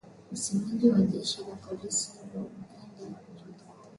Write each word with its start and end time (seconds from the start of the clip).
msemaji 0.31 0.89
wa 0.89 1.01
jeshi 1.01 1.41
la 1.49 1.55
polisi 1.55 2.11
nchini 2.17 2.45
uganda 2.61 3.19
judith 3.37 3.63